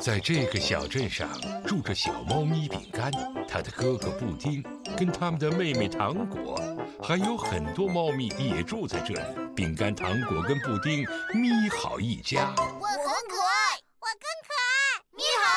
[0.00, 1.28] 在这个小镇上
[1.66, 3.10] 住着小猫咪饼干，
[3.48, 4.62] 它的哥哥布丁，
[4.96, 6.56] 跟他们的妹妹糖果，
[7.02, 9.20] 还有很多猫咪也住在这里。
[9.56, 11.00] 饼干、糖果跟布丁
[11.34, 12.54] 咪好一家。
[12.56, 15.02] 我很可爱，我更可爱。
[15.16, 15.50] 你好。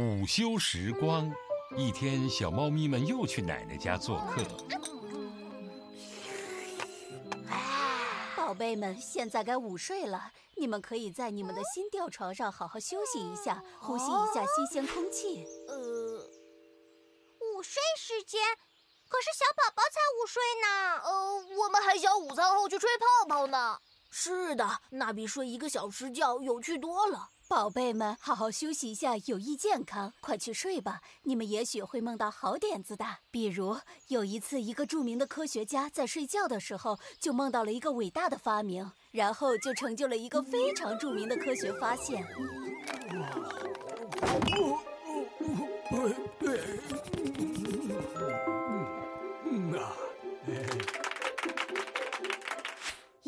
[0.00, 1.30] 午休时光，
[1.76, 4.42] 一天，小猫咪们又去奶奶家做客。
[8.50, 15.46] 宝贝们，现在该午睡了，你们可以在你们的新吊床上好好休息一下，呼吸一下新鲜空气。
[15.68, 16.28] 呃，
[17.38, 18.40] 午睡时间，
[19.08, 21.00] 可是小宝宝才午睡呢。
[21.04, 23.78] 呃，我们还想午餐后去吹泡泡呢。
[24.10, 27.30] 是的，那比睡一个小时觉有趣多了。
[27.48, 31.00] 宝贝们，好好休息一下，有益健康，快去睡吧。
[31.22, 33.04] 你们也许会梦到好点子的。
[33.30, 42.24] 比如有一次，一个著名的科学家在睡觉的时候就梦到了一个伟大的发明，然后就成就了一个非常著名的科学发现。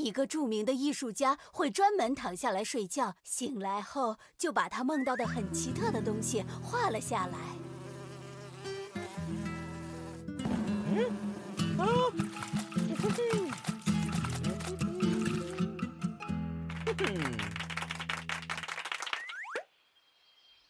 [0.02, 7.38] 一个著名的艺术家会专门躺下来睡觉，醒来后就把他梦到的很奇特的东西画了下来。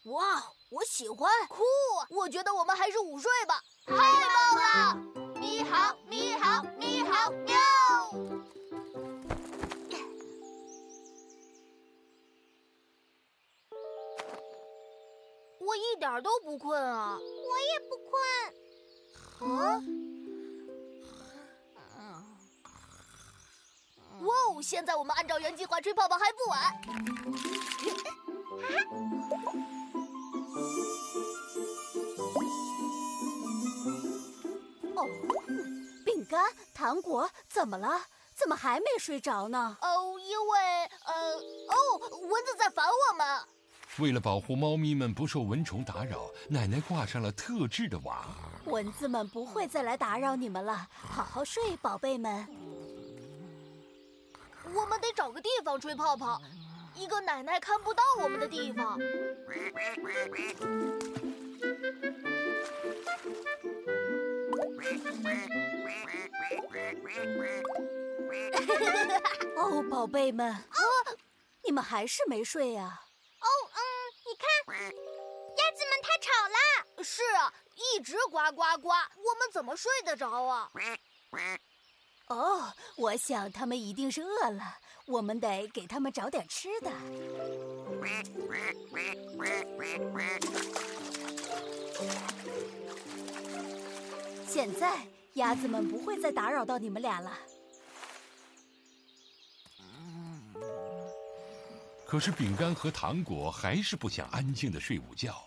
[0.04, 1.62] 哇，我喜欢，酷！
[2.10, 3.62] 我觉得我们还是午睡吧。
[3.86, 4.41] 太棒
[15.72, 17.16] 我一点都不困啊！
[17.18, 18.20] 我也不困。
[19.50, 19.80] 啊？
[24.20, 24.60] 哇哦！
[24.62, 26.60] 现在我们按照原计划吹泡泡还不晚。
[34.94, 35.08] 哦，
[36.04, 37.98] 饼干、糖果，怎么了？
[38.36, 39.78] 怎么还没睡着呢？
[39.80, 40.58] 哦，因为
[41.06, 43.26] 呃，哦，蚊子在烦我们。
[43.98, 48.24] 为了保护猫咪们不受蚊虫打扰，奶奶挂上了特制的网。
[48.64, 52.46] 蚊子们不会再来打扰你们了，好好睡，宝贝们。
[54.74, 56.40] 我们得找个地方吹泡泡，
[56.94, 58.98] 一个奶奶看不到我们的地方。
[69.56, 70.56] 哦，宝贝们，
[71.64, 73.00] 你们还是没睡呀？
[75.72, 77.04] 子们太吵了。
[77.04, 80.70] 是啊，一直呱呱呱，我们怎么睡得着啊？
[82.28, 86.90] 哦，我想他们一定是饿了，我们得给他们找点吃的。
[94.46, 97.38] 现在鸭子们不会再打扰到你们俩了。
[102.06, 105.42] 可是饼干和糖果还是不想安静的睡午觉。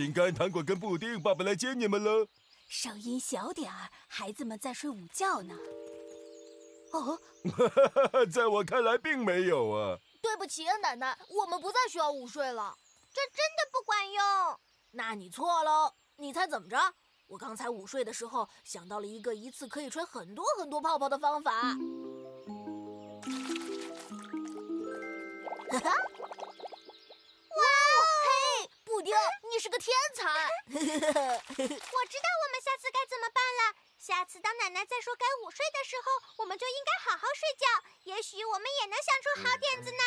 [0.00, 2.26] 饼干、糖果跟布丁，爸爸来接你们了。
[2.70, 5.54] 声音小点儿，孩子们在睡午觉呢。
[6.94, 7.20] 哦，
[8.32, 9.98] 在我看来并没有啊。
[10.22, 12.74] 对不起，奶奶，我们不再需要午睡了。
[13.12, 14.58] 这真的不管用。
[14.92, 15.92] 那你错喽。
[16.16, 16.78] 你猜怎么着？
[17.26, 21.52] 我刚才午睡的时候想到了一个一次可以吹很多很多泡泡的方法。
[25.70, 25.92] 哈哈！
[30.80, 33.76] 我知道我们下次该怎么办了。
[33.98, 37.66] 下次当奶奶再说该午睡的时候，我们就应该好好睡觉。
[38.04, 40.02] 也许我们也能想出好点子呢。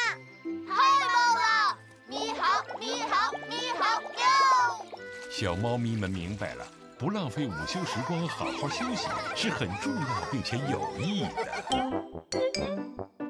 [0.68, 1.78] 太棒了！
[2.08, 4.22] 咪好，咪好，咪好，喵！
[5.32, 6.68] 小猫咪们明白了，
[6.98, 13.23] 不浪费午休时光，好好休息是很重要并且有意义的。